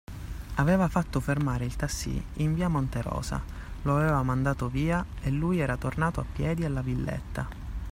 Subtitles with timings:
[0.57, 3.39] Aveva fatto fermare il tassì in via Monterosa,
[3.83, 7.47] lo aveva mandato via e lui era tornato a piedi alla villetta.